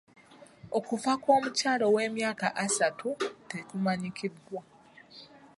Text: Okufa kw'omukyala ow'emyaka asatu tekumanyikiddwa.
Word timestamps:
Okufa 0.77 1.13
kw'omukyala 1.21 1.83
ow'emyaka 1.91 2.47
asatu 2.65 3.09
tekumanyikiddwa. 3.49 4.61